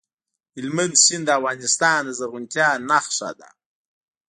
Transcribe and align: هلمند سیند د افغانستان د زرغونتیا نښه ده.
هلمند 0.55 0.93
سیند 1.03 1.23
د 1.27 1.29
افغانستان 1.39 1.99
د 2.05 2.09
زرغونتیا 2.19 2.69
نښه 2.89 3.29
ده. 3.39 3.49